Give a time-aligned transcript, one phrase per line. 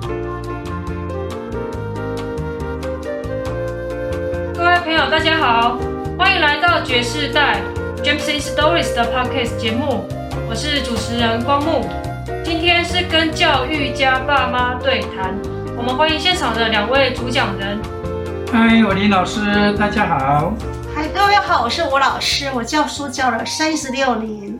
[0.00, 0.06] 各
[4.64, 5.76] 位朋友，大家好，
[6.16, 7.60] 欢迎来到爵士代
[8.04, 10.08] James in Stories 的 Podcast 节目，
[10.48, 11.88] 我是主持人光木。
[12.44, 15.36] 今天是跟教育家爸妈对谈，
[15.76, 17.80] 我们欢迎现场的两位主讲人。
[18.52, 19.40] 嗨，我林老师，
[19.76, 20.54] 大家好。
[20.94, 24.58] 嗨，各位好，我是吴老师，我教书教了三十六年。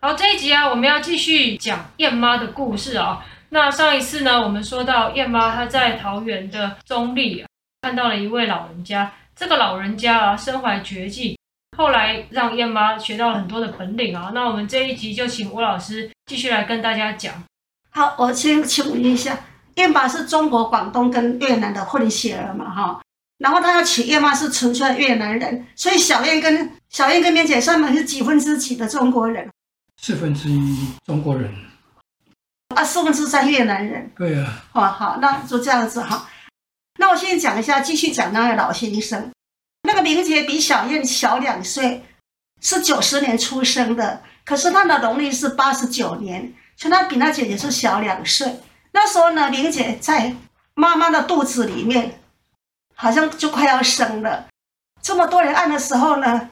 [0.00, 3.20] 好，这一集啊，我们要继续讲燕妈的故事啊。
[3.50, 7.48] 那上一次呢，我们说到燕妈她在桃园的中立啊，
[7.82, 9.12] 看到了一位老人家。
[9.34, 11.38] 这个老人家啊，身怀绝技，
[11.76, 14.30] 后来让燕妈学到了很多的本领啊。
[14.34, 17.42] 那我们这一集就请吴老师继续来跟大家讲。
[17.90, 19.38] 好，我先请问一下，
[19.76, 22.70] 燕妈是中国广东跟越南的混血儿嘛？
[22.70, 23.00] 哈。
[23.38, 29.48] 然后他要娶燕妈是纯粹越南人，所以小燕跟小燕跟绵姐上面是几分之几的中国人？
[29.96, 30.76] 四分之一
[31.06, 31.50] 中国人，
[32.74, 34.10] 啊，四分之三越南人。
[34.16, 34.62] 对啊。
[34.72, 36.28] 好好，那就这样子哈。
[36.98, 39.30] 那我现在讲一下，继续讲那位老先生。
[39.82, 42.04] 那个玲姐比小燕小两岁，
[42.60, 48.60] 是九十年出生的，可是她的农历是八十九年，所以她比她姐姐是小两岁。
[48.92, 50.34] 那时候呢，玲姐在
[50.74, 52.16] 妈妈的肚子里面。
[53.02, 54.46] 好像就快要生了，
[55.00, 56.50] 这么多人按的时候呢，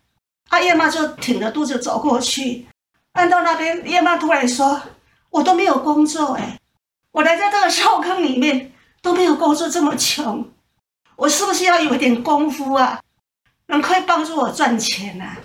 [0.48, 2.66] 阿燕妈就挺着肚子走过去，
[3.12, 4.80] 按到那边，燕妈突然说
[5.30, 6.58] ：“我都没有工作哎，
[7.12, 10.50] 我来在这个臭坑里面都没有工作，这么穷，
[11.16, 13.00] 我是不是要有一点功夫啊？
[13.66, 15.36] 能可以帮助我赚钱啊？”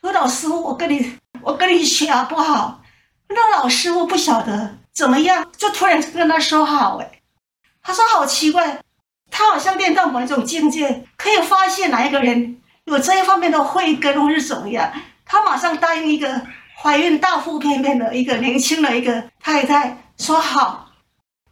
[0.00, 2.82] 说老师傅，我跟你我跟你学好不好？
[3.28, 7.20] 那老师傅不晓得怎么样，就突然跟他说好哎，
[7.82, 8.80] 他说好奇怪。
[9.30, 14.90] 他好像练到某一种境界，可以发现哪一个人有这一方面的慧根，或是怎么样。
[15.26, 16.46] 他马上答应一个
[16.80, 20.90] 怀孕大腹便便的一个年轻的一个太太，说好。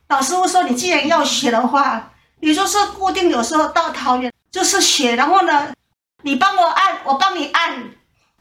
[0.08, 5.72] 老师傅说，你既然要学的话，你就是固定有时候到桃园就是学，然后呢，
[6.22, 7.90] 你帮我按，我帮你按。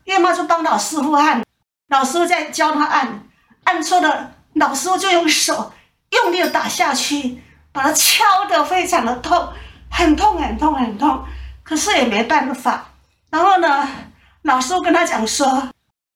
[0.03, 1.43] 燕妈就帮老师傅按，
[1.87, 3.27] 老师傅再教他按，
[3.63, 5.73] 按错了，老师傅就用手
[6.11, 7.41] 用力的打下去。
[7.71, 9.49] 把它敲得非常的痛，
[9.91, 11.25] 很痛很痛很痛，
[11.61, 12.85] 可是也没办法。
[13.29, 13.85] 然后呢，
[14.43, 15.71] 老师傅跟他讲说：“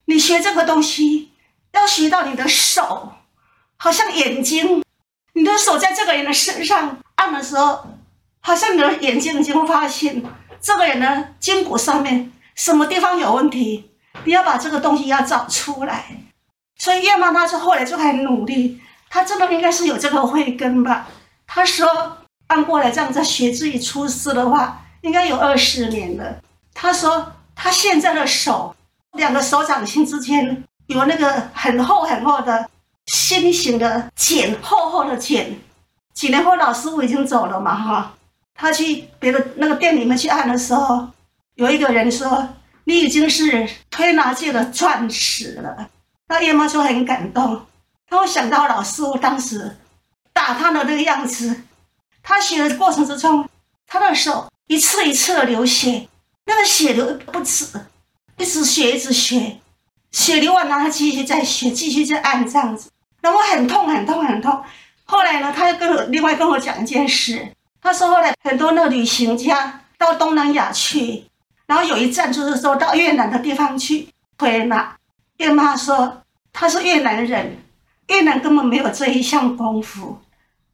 [0.09, 1.33] 你学这个东西
[1.71, 3.13] 要学到你的手，
[3.77, 4.83] 好像眼睛，
[5.33, 7.85] 你的手在这个人的身上按的时候，
[8.39, 10.23] 好像你的眼睛已经发现
[10.59, 13.91] 这个人的筋骨上面什么地方有问题，
[14.23, 16.23] 你要把这个东西要找出来。”
[16.75, 18.81] 所以叶妈她就后来就很努力，
[19.11, 21.07] 她真的应该是有这个慧根吧。
[21.45, 26.41] 他说：“按过来这样子学自己出师的话，应该有二十年了。”
[26.73, 28.75] 他说：“他现在的手，
[29.13, 32.69] 两个手掌心之间有那个很厚很厚的
[33.07, 35.59] 心形的茧，厚厚的茧。
[36.13, 38.13] 几年后老师傅已经走了嘛，哈，
[38.53, 41.07] 他去别的那个店里面去按的时候，
[41.55, 42.49] 有一个人说
[42.85, 45.89] ：‘你已经是推拿界的钻石了。’
[46.27, 47.65] 那燕妈就很感动，
[48.07, 49.77] 他会想到老师傅当时。”
[50.31, 51.63] 打他的那个样子，
[52.23, 53.49] 他学的过程之中，
[53.85, 56.07] 他的手一次一次的流血，
[56.45, 57.65] 那个血流不止，
[58.39, 59.59] 一直学一直学，
[60.11, 62.89] 血流完了他继续再学，继续再按这样子，
[63.21, 64.63] 然后很痛很痛很痛。
[65.03, 71.25] 后来呢，他又跟我另外跟我讲一件事，他说后来很多那旅行家到东南亚去，
[71.67, 74.07] 然后有一站就是说到越南的地方去
[74.37, 74.95] 推拿，
[75.37, 76.21] 燕妈说
[76.53, 77.57] 他是越南人，
[78.07, 80.17] 越南根本没有这一项功夫。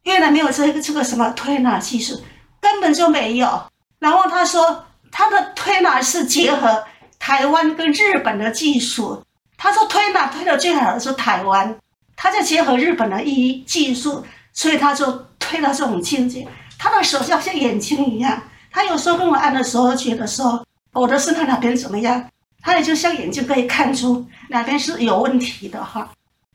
[0.04, 2.22] 越南没有这个这个什么推拿技术，
[2.62, 3.64] 根本就没有。
[3.98, 6.84] 然后他说，他的推拿是结合
[7.20, 9.24] 台湾跟日本的技术。
[9.58, 11.78] 他说推拿推的最好的是台湾，
[12.16, 16.48] 他就结合日本的医技术，所以他就推到这种境界。
[16.78, 22.30] 他的手就像眼睛一样，他有时候跟我按的时候，觉得说我的身体哪边怎么样，
[22.62, 26.10] 他也就像眼睛可以看出哪边是有问题的哈。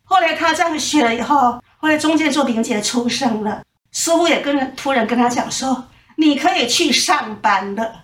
[0.05, 1.61] 后来他这样学了以后。
[1.83, 5.89] 后来中间做绵姐出生了，师傅也跟突然跟他讲说
[6.19, 8.03] ：“你可以去上班了。”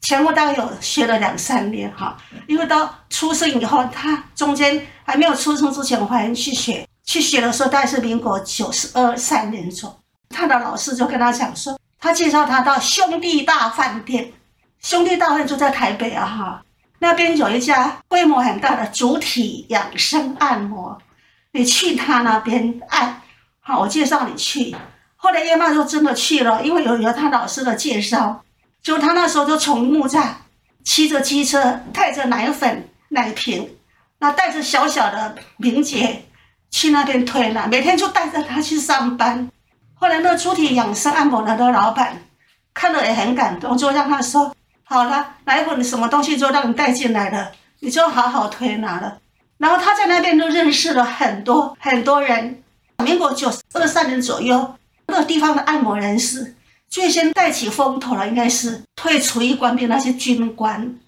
[0.00, 2.16] 前后大概有学了两三年哈，
[2.46, 9.96] 因为到出生以后，他中间还没有出生之前，我还去学，去学的时候大概是民国九十二三年左右，
[10.30, 14.32] 他的老师就跟他讲说，他介绍他到兄弟大饭店，
[14.80, 16.62] 兄弟大饭店就在台北啊哈，
[17.00, 20.98] 那边有一家规模很大的主体养生按摩。
[21.52, 23.22] 你去他那边按，
[23.60, 24.76] 好，我介绍你去。
[25.16, 28.44] 后来燕妈就真的去了，因为有有他老师的介绍，
[28.82, 30.28] 就他那时候就从木栅
[30.84, 33.76] 骑着机车，带着奶粉奶瓶，
[34.18, 36.24] 那带着小小的明姐
[36.70, 39.50] 去那边推拿，每天就带着他去上班。
[39.94, 42.22] 后来那个主体养生按摩的那个老板
[42.72, 44.54] 看了也很感动，就让他说
[44.84, 49.18] ：“好了，奶粉什么东西就让你带进来了，你就好好推拿了。”
[49.58, 52.62] 然后他在那边都认识了很多很多人。
[53.04, 54.74] 民国九二三年左右，
[55.06, 56.56] 那个地方的按摩人士
[56.88, 60.98] 最先带起风头了，应该是退出役官兵那些军官。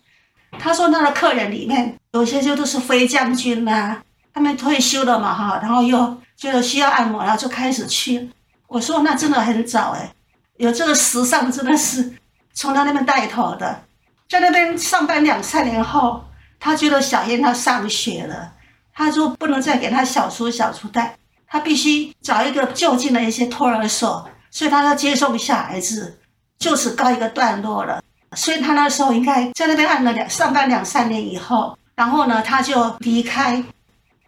[0.58, 4.02] 他说他的客人里面有些就都是飞将军呐、啊，
[4.34, 8.28] 他们退休了嘛哈，然后又觉得需要按摩，然后就开始去。
[8.66, 10.12] 我说那真的很早哎，
[10.58, 12.12] 有这个时尚真的是
[12.52, 13.84] 从他那边带头的，
[14.28, 16.24] 在那边上班两三年后，
[16.58, 18.52] 他觉得小燕她上学了，
[18.92, 21.16] 他说不能再给他小叔小叔带，
[21.46, 26.18] 他必须找一个就近的一些托儿所，所以他要接送下孩子，
[26.58, 28.02] 就此告一个段落了。
[28.36, 33.62] 所以他那时候应该在那边按了两上班两三年以后，然后呢他就离开。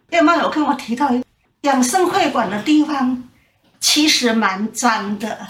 [0.09, 1.09] 叶妈有跟我提到
[1.61, 3.23] 养生会馆的地方。
[3.85, 5.45] 其实蛮脏的，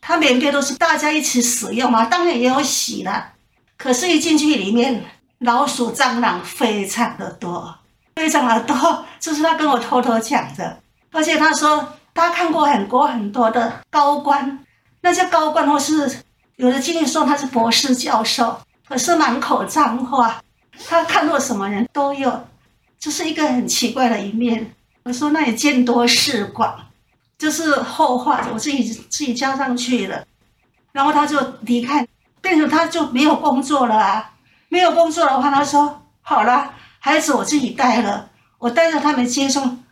[0.00, 3.32] 它每边都是大家一起使用啊，当然也有洗了。
[3.76, 5.04] 可是，一进去里面，
[5.40, 7.76] 老鼠、蟑螂非常的多，
[8.16, 9.04] 非常的多。
[9.20, 10.80] 这是他跟我偷偷讲的。
[11.12, 14.64] 而且他说，他看过很多很多的高官，
[15.00, 16.22] 那些高官或是
[16.56, 20.42] 有的经历说他是博士教授，可是满口脏话。
[20.88, 22.46] 他看过什么人都有，
[22.98, 24.74] 这、是一个很奇怪的一面。
[25.02, 26.86] 我说，那你见多识广。
[27.36, 30.26] 这是后话，我自己自己加上去了，
[30.92, 32.06] 然后他就离开，
[32.40, 34.32] 变成他就没有工作了啊，
[34.68, 38.28] 没有工作的话，他说好了，孩子我自己带了，
[38.58, 39.82] 我带着他们接送，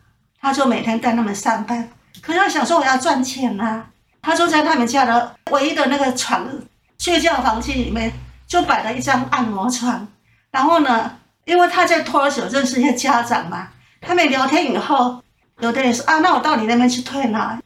[0.40, 1.90] 他就每天带他们上班。
[2.28, 3.86] 可是他想说我要赚钱啊，
[4.20, 6.46] 他就在他们家的唯一的那个床
[6.98, 8.12] 睡觉房间里面
[8.46, 10.06] 就摆了一张按摩床，
[10.50, 11.10] 然后呢，
[11.46, 13.68] 因为他在托儿所认识一些家长嘛，
[14.02, 15.22] 他们聊天以后。
[15.60, 17.58] 有的人说啊，那我到你那边去推拿，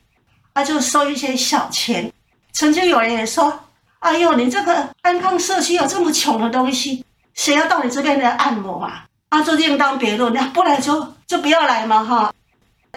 [0.53, 2.13] 啊，就收一些小钱。
[2.53, 3.65] 曾经有人也说，
[3.99, 7.05] 哎呦，你这个安康社区有这么穷的东西，
[7.35, 9.01] 谁要到你这边来按摩嘛？
[9.31, 12.33] 啊，就另当别论，那不来就就不要来嘛，哈。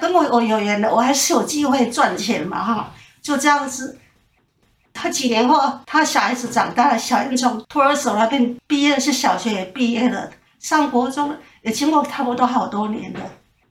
[0.02, 2.92] 跟我我有缘的，我还是有机会赚钱嘛，哈。
[3.22, 3.98] 就这样子，
[4.94, 13.20] 他几年后，他小孩子长大了，小英从托儿所那边毕业，是小学也毕业了，上国中也经过差不多好多年了。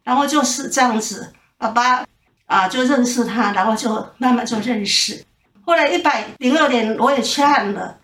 [0.02, 2.04] 然后就是这样子，爸爸
[2.46, 5.24] 啊就认识他，然后就慢慢就认识。
[5.64, 7.98] 后来一百零六年我也去按了。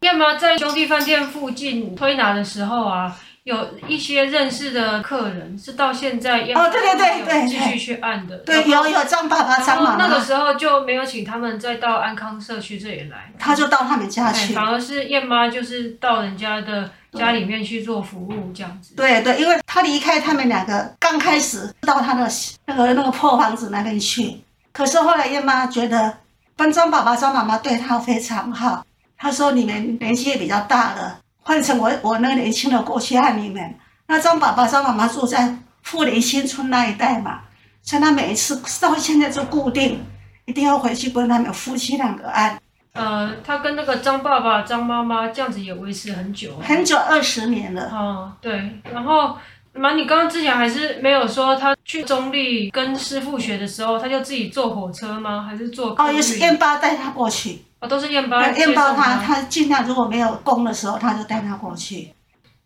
[0.00, 8.36] 要么在兄弟饭店附近推拿的时候啊，有一些认识的客人是到现在要哦，对对对对，继续去按的。
[8.38, 10.06] 对，有有张爸爸、张妈妈。
[10.06, 14.52] 那个时候就没有请他们再到安康社区这里来，他就到他们家去。
[14.52, 16.90] 反而是燕妈就是到人家的。
[17.12, 22.28] 家里面去做服务这样子，对对，因为他离开他们两个，刚开始到他的
[22.66, 24.36] 那个那个破房子那边去，
[24.70, 26.18] 可是后来燕妈觉得，
[26.58, 28.84] 跟张爸爸、张妈妈对他非常好。
[29.16, 33.74] 他说：“你们年纪也比较大了，换成我我那个年轻的过去按你们。”
[34.08, 37.40] 那张爸爸、张妈妈住在富林新村那一带嘛，
[37.82, 40.04] 所以他每一次到现在就固定，
[40.44, 42.58] 一定要回去跟他们夫妻两个按。
[42.92, 47.90] 呃，他跟那个张爸爸、张妈妈这样子也维持很久，很久，二十年了。
[47.92, 48.80] 哦，对。
[48.92, 49.36] 然后，
[49.74, 55.44] 妈，你刚刚之前还是没有说他去中立跟师傅学的时候，他就自己坐火车吗？
[55.46, 55.94] 还是坐？
[55.98, 57.65] 哦，也是燕爸带他过去。
[57.80, 58.40] 哦，都是燕包。
[58.40, 62.14] 燕包他他尽量如果没有工的时候，他就带他过去。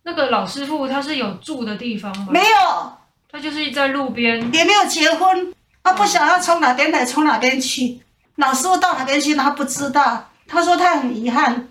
[0.02, 2.28] 那个老师傅他是有住的地方吗？
[2.30, 2.92] 没有，
[3.30, 8.00] 他就是在路边，也没有结婚，他不想要从哪边来，从哪边去。
[8.36, 10.26] 老师傅到哪边去，他不知道。
[10.48, 11.68] 他说他很遗憾，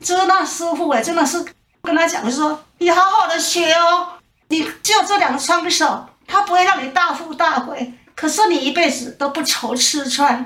[0.00, 1.44] 就是那师傅哎，真的是
[1.82, 4.08] 跟他讲说，你好好的学哦，
[4.48, 10.44] 你只有这两双手，他不会让你大富大贵，可是你一辈子都不愁吃穿，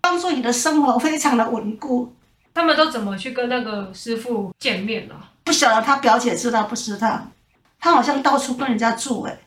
[0.00, 2.14] 帮助你的生活非常的稳固。
[2.52, 5.14] 他们都怎么去跟那个师傅见面呢？
[5.44, 7.28] 不晓得他表姐知道不知道？
[7.78, 9.38] 他好像到处跟人家住哎，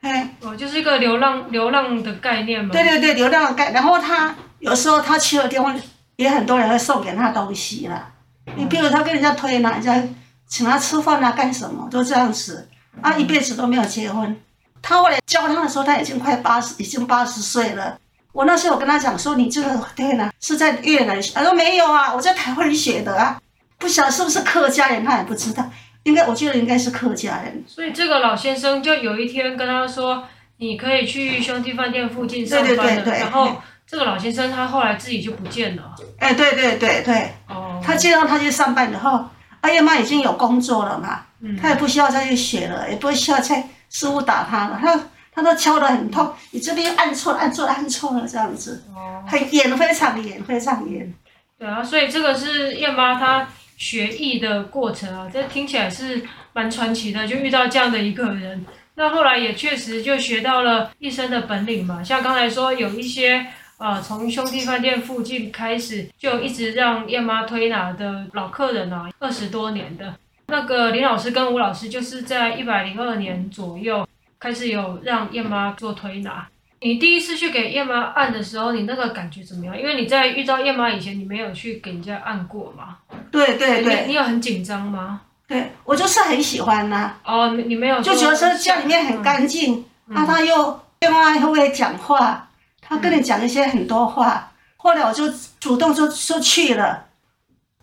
[0.00, 2.70] 哎，哦，就是一个流浪流浪的概念嘛。
[2.72, 3.74] 对对对，流浪的概念。
[3.74, 4.34] 然后他。
[4.60, 5.78] 有时候他去了地方，
[6.16, 8.10] 也很多人会送给他东西啦。
[8.56, 10.02] 你比如他跟人家推拿，人家
[10.46, 12.66] 请他吃饭啊，干什么都这样子。
[13.02, 14.40] 啊，一辈子都没有结婚。
[14.80, 17.98] 他后来教他的时候，他已经快八十，已经八十岁了。
[18.34, 21.32] 我那时候我跟他讲说，你这个对了是在越南学？
[21.34, 23.40] 他说没有啊，我在台湾学的啊。
[23.78, 25.64] 不晓得是不是客家人，他也不知道。
[26.02, 27.64] 应该我觉得应该是客家人。
[27.66, 30.24] 所以这个老先生就有一天跟他说，
[30.56, 33.56] 你可以去兄弟饭店附近上班的，对对对对，然后。
[33.86, 35.94] 这个老先生他后来自己就不见了。
[36.18, 39.22] 哎，对对对对，哦，他接到他去上班以后，
[39.60, 44.98] 阿燕妈已经有工作了嘛，嗯，他也不需要再去学了，也不需要再师傅打他了，他
[45.34, 48.82] 他都敲得很痛，你这边按错了，按错了，按错了这样子，
[49.26, 51.12] 很严，非常严，非常严。
[51.58, 56.22] 对啊，所以这个是燕妈她学艺的过程啊，这听起来是
[56.52, 58.64] 蛮传奇的，就遇到这样的一个人。
[58.94, 63.46] 那后来也确实就学到了一身的本领嘛，像刚才说有一些。
[63.76, 70.14] 啊，从兄弟饭店附近开始，就一直让燕妈推拿的老客人啊，二十多年的
[70.46, 76.46] 那个林老师跟吴老师，就是在一百零二年左右开始有让燕妈做推拿。
[76.80, 79.78] 你第一次去给燕妈按的时候，你那个感觉怎么样？
[79.78, 82.98] 因为你在遇到燕妈以前，你没有去给人家按过嘛？
[83.30, 84.02] 对对对。
[84.02, 85.22] 你，你有很紧张吗？
[85.46, 87.20] 对，我就是很喜欢呐、啊。
[87.24, 88.02] 哦，你你没有。
[88.02, 92.48] 就觉得说家里面很干净，那、嗯、他又燕妈又会讲话。
[92.86, 95.24] 他跟你讲一些很多话，后来我就
[95.58, 97.06] 主动就说去了，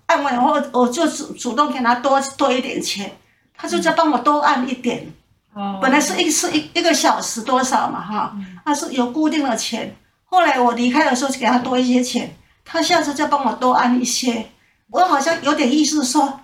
[0.05, 3.11] 按完以后我就主主动给他多多一点钱，
[3.57, 5.11] 他就再帮我多按一点。
[5.53, 5.79] 哦。
[5.81, 9.95] 本来是一次一一个小时多少嘛哈，他是有固定的钱。
[10.25, 14.49] 后来我离开的时候就给他多一些钱，他下次再帮我多按一些。
[14.89, 16.41] 我好像有点意思说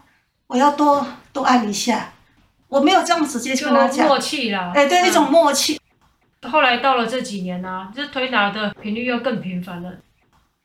[0.48, 2.14] 我要多多按一下，
[2.68, 4.08] 我没有这样直接跟他讲。
[4.08, 4.72] 默契啦。
[4.76, 5.80] 哎，对，一种默契。
[6.50, 9.92] 后来到了这几年呢、啊，这推拿的频率又更频繁了。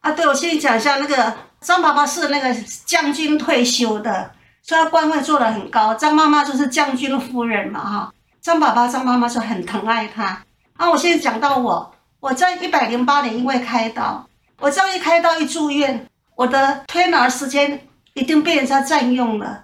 [0.01, 4.33] 啊，对，我先讲一下那个张爸爸是那个将军退休的，
[4.63, 5.95] 所以他官位做得很高。
[5.95, 8.13] 张妈妈就是将军夫人嘛，哈。
[8.43, 10.43] 张爸爸、张妈妈是很疼爱他。
[10.77, 19.63] 啊，我现在讲到我，我在一百零八年因为开刀，我这样一开刀一住院，我的推拿时间一定被人家占用了，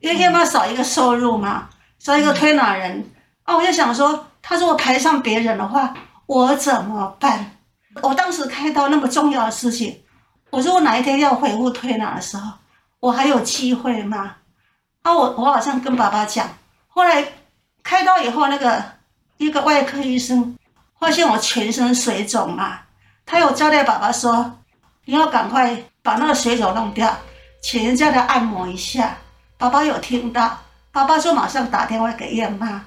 [0.00, 1.68] 因为燕妈少一个收入嘛，
[1.98, 3.08] 少一个推拿人。
[3.44, 4.26] 啊，我就想说。
[4.44, 5.94] 他如果排上别人的话，
[6.26, 7.52] 我怎么办？
[8.02, 10.02] 我当时开刀那么重要的事情，
[10.50, 12.50] 我如果哪一天要回复推拿的时候，
[12.98, 14.34] 我还有机会吗？
[15.02, 16.48] 啊，我我好像跟爸爸讲，
[16.88, 17.24] 后来
[17.82, 18.82] 开刀以后，那个
[19.36, 20.56] 一个外科医生
[20.98, 22.80] 发现我全身水肿嘛，
[23.26, 24.58] 他有交代爸爸说，
[25.04, 27.16] 你要赶快把那个水肿弄掉，
[27.60, 29.16] 请人家来按摩一下。
[29.58, 30.58] 爸爸有听到，
[30.90, 32.84] 爸爸就马上打电话给燕妈，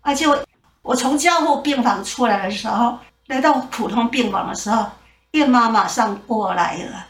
[0.00, 0.44] 而且我。
[0.82, 4.86] 我从加护病房出来的时候，来到普通病房的时候，
[5.32, 7.06] 燕妈马上过来了。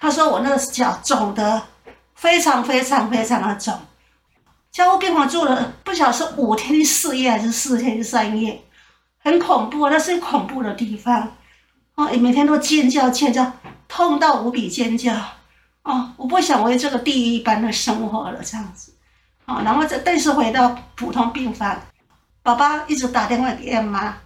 [0.00, 1.62] 她说：“我那个脚肿得
[2.16, 3.72] 非常非常非常的肿，
[4.72, 8.64] 加护病房住了不晓得是五天四夜还是四天三夜，
[9.22, 11.34] 很恐怖，那是恐怖的地方。
[11.94, 13.52] 哦，每天都尖叫尖叫，
[13.86, 15.14] 痛到无比尖叫。
[15.82, 18.94] 哦，我不想为这个地狱一般的生活了，这样子。
[19.44, 21.78] 哦，然后这但是回到普通病房。”
[22.42, 24.16] 爸爸一直打电话给燕妈，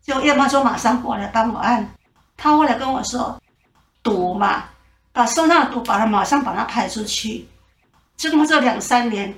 [0.00, 1.92] 就燕妈说马上过来帮我按。
[2.36, 3.40] 他后来跟我说，
[4.02, 4.64] 毒嘛，
[5.12, 7.48] 把身上的毒把它马上把它排出去。
[8.16, 9.34] 经过这两三年，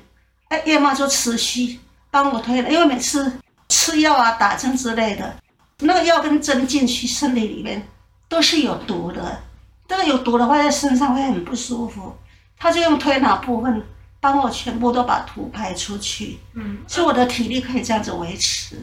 [0.48, 5.36] 哎，燕妈就持续帮我推了，因为每次吃药啊、打针之类的，
[5.80, 7.86] 那个药跟针进去身体里面
[8.28, 9.42] 都是有毒的。
[9.88, 12.16] 这个有毒的话，在身上会很不舒服。
[12.58, 13.84] 他就用推拿部分。
[14.18, 18.76] 帮我全部都把毒排出去，嗯，所以我的体力可以这样子维持。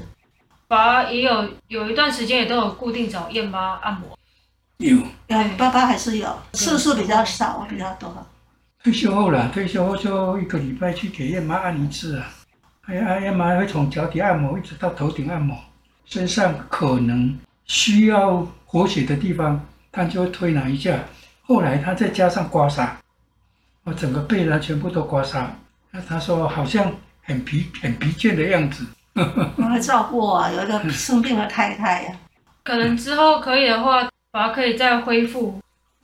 [0.69, 4.17] 爸也有有一段时间也都有固定找燕妈按摩，
[4.77, 8.25] 有，有，爸爸还是有，次数比较少，比较多。
[8.83, 12.29] 退休后了，退休后就一个礼拜去给燕妈按一次啊。
[12.81, 15.57] 哎呀，燕妈会从脚底按摩一直到头顶按摩，
[16.03, 20.99] 身上可能需要活血的地方，她就会推拿一下。
[21.43, 22.89] 后来她再加上刮痧。
[23.85, 25.45] 我整个背呢，全部都刮痧，
[25.91, 28.85] 那他说好像很疲很疲倦的样子。
[29.13, 32.15] 我来照顾我有一个生病的太太呀。
[32.63, 35.57] 可能之后可以的话，把它可以再恢复。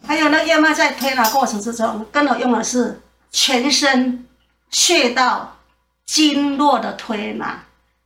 [0.06, 3.02] 还有那燕麦在推拿过程之中，跟我用的是
[3.32, 4.26] 全身
[4.72, 5.58] 穴道
[6.06, 7.64] 经络的推拿，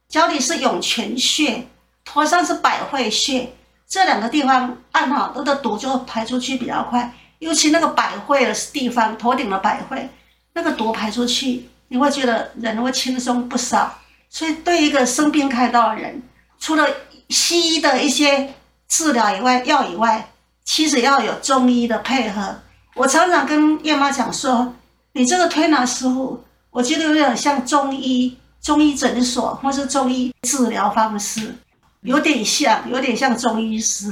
[0.10, 1.68] 脚底是涌泉穴，
[2.04, 3.54] 头上是百会穴，
[3.88, 7.14] 这两个地方按好，它的毒就排出去比较快。
[7.40, 10.10] 尤其那个百会的地方，头顶的百会，
[10.54, 14.00] 那个毒排出去，你会觉得人会轻松不少。
[14.30, 16.24] 所以，对一个生病开刀的人，
[16.58, 16.88] 除了
[17.30, 18.54] 西医的一些
[18.88, 20.32] 治疗以外，药以外，
[20.64, 22.56] 其实要有中医的配合。
[22.96, 24.74] 我常常跟燕妈讲说，
[25.14, 31.56] 你这个推拿师傅，我觉得有点像中医，中医诊所或是中医治疗方式，
[32.02, 34.12] 有点像，有点像中医师。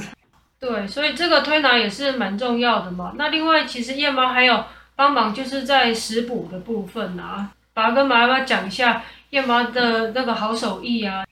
[0.58, 3.12] 对，所以这个推拿也是蛮重要的嘛。
[3.16, 7.50] 那另外，其实燕妈还有帮忙，就是在食补的部分啊。
[7.74, 11.24] 爸跟妈妈讲一下燕妈的那个好手艺啊。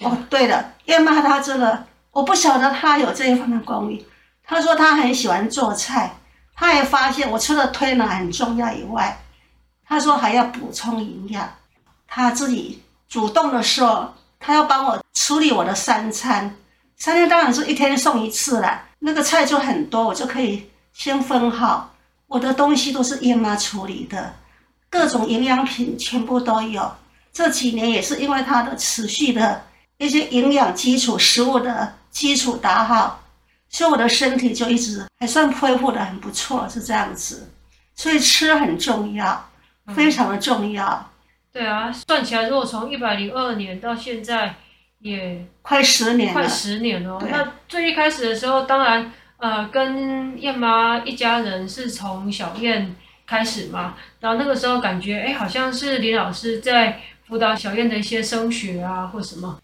[0.00, 4.06] 哦，对了，燕妈她这个，我不晓得她有这一方面功力。
[4.46, 6.14] 他说他很喜欢做菜，
[6.54, 9.18] 他还发现我除了推拿很重要以外，
[9.84, 11.48] 他说还要补充营养。
[12.06, 16.56] 他自己主动的说，他要帮我处理我的三餐，
[16.96, 18.84] 三餐当然是一天送一次啦。
[19.00, 21.92] 那个菜就很多，我就可以先分好。
[22.28, 24.34] 我的东西都是燕妈处理的，
[24.88, 26.90] 各种营养品全部都有。
[27.32, 29.62] 这几年也是因为他的持续的
[29.98, 33.20] 一些营养基础食物的基础打好，
[33.76, 37.52] 所以我的身体就一直还算恢复的很不错，是这样子。
[37.94, 39.50] 所以吃很重要，
[39.94, 40.86] 非常的重要。
[40.86, 41.04] 嗯、
[41.52, 44.54] 对啊，算起来，如果从一百零二年到现在，
[45.00, 47.22] 也快十年，快十年了。
[47.30, 53.94] 那最一开始的时候，当然，呃，跟燕妈一家人是从小燕开始嘛。
[54.20, 59.60] 然后那个时候感觉，哎，好像是林老师在辅导小燕的一些升学啊，或什么，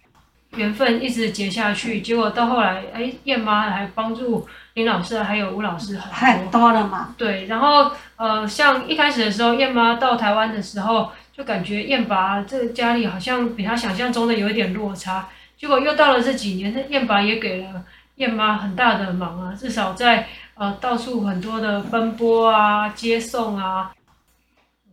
[0.56, 2.00] 缘分一直结下去。
[2.00, 7.14] 结果到后来，哎，燕妈还帮助林老师还有吴老师很多，太多了嘛。
[7.18, 11.10] 对，然后呃，像一开始的时候，燕妈到台湾的时候。
[11.34, 17.82] 就感觉燕爸这个家里好像比他想象中的有一点落差，结果又到了这几年，那燕爸也给了
[18.16, 23.92] 燕妈很大的忙啊，至少在呃到处很多的奔波啊、接送啊。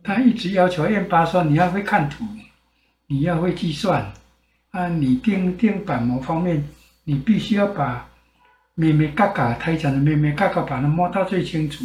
[0.02, 2.24] 他一直要求燕爸说：“你要会看图，
[3.08, 4.10] 你要会计算，
[4.70, 6.68] 啊，你钉钉板模方面，
[7.04, 8.08] 你必须要把
[8.74, 11.84] 眉眉角角胎场的眉眉角角把它摸到最清楚，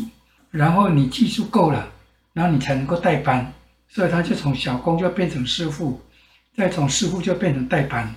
[0.51, 1.87] 然后你技术够了，
[2.33, 3.51] 然后你才能够代班。”
[3.87, 6.01] 所以他就从小工就变成师傅，
[6.57, 8.13] 再从师傅就变成代班。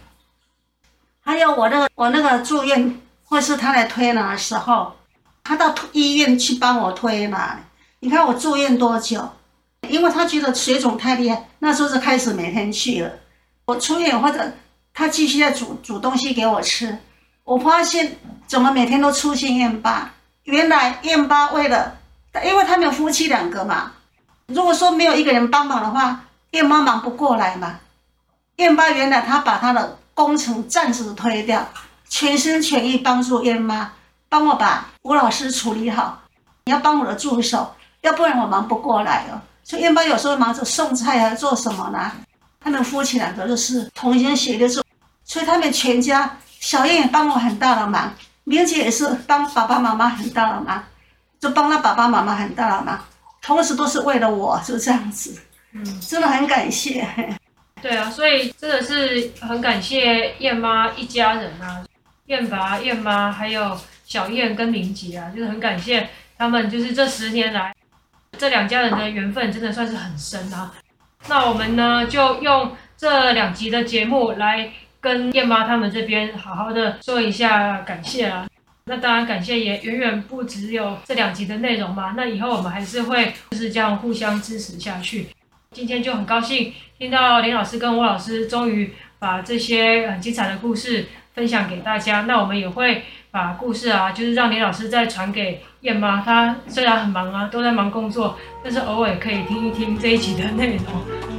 [1.21, 4.95] 还有我那个我那个住院，或是他来推拿的时候，
[5.45, 7.61] 他到医院去帮我推拿。
[8.01, 9.31] 你看我住院多久？
[9.89, 13.13] 因为他觉得水肿太厉害，那时候就开始每天去了。
[13.69, 14.51] 我出院或者
[14.95, 16.99] 他继续在煮煮东西给我吃，
[17.45, 20.11] 我发现怎么每天都出现燕爸。
[20.45, 21.99] 原来燕爸为了，
[22.47, 23.93] 因为他们有夫妻两个嘛。
[24.47, 26.19] 如果说没有一个人帮忙的话，
[26.53, 27.79] 燕妈忙不过来嘛。
[28.57, 31.69] 燕爸原来他把他的工程暂时推掉，
[32.09, 33.93] 全心全意帮助燕妈，
[34.31, 36.23] 帮我把吴老师处理好。
[36.65, 39.37] 你要帮我的助手，要不然我忙不过来哦。
[39.63, 42.11] 所以燕爸有时候忙着送菜啊，做什么呢？
[42.61, 44.85] 他们夫妻两个都是同心协力做，
[45.25, 48.13] 所以他们全家，小燕也帮我很大的忙，
[48.45, 50.85] 明姐也是帮爸爸妈妈很大的忙，
[51.41, 53.03] 就帮他爸爸妈妈很大的忙。
[53.41, 55.35] 同时都是为了我，就这样子，
[55.73, 57.07] 嗯，真的很感谢。
[57.81, 61.85] 对啊，所以真的是很感谢燕妈一家人啊，
[62.27, 67.73] 燕爸、燕妈，还有小燕跟明姐啊，就是很感谢他们，就是这十年来
[68.37, 70.75] 这两家人的缘分真的算是很深啊。
[71.27, 78.47] 那我们呢，就用这两集的节目来跟燕妈他们这边好好的说一下感谢啊。
[78.85, 82.15] 那当然，感谢也远远不只有这两集的内容嘛。
[82.17, 85.27] 那以后我们还是会就是这样互相支持下去。
[85.73, 92.23] 今天就很高兴听到林老师跟吴老师终于把这些很精彩的故事分享给大家。
[92.23, 96.23] 那我们也会把故事啊，就是让李老师再传给燕妈。
[96.23, 100.85] 她虽然很忙啊，都在忙工作，但是偶尔可以听一听这一集的内容。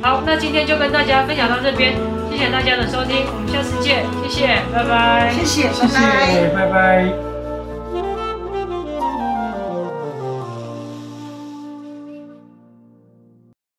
[0.01, 1.93] 好，那今天就跟大家分享到这边，
[2.31, 7.28] 谢谢大家的收听，我们下次见，谢谢，拜拜，谢谢，谢谢，拜拜。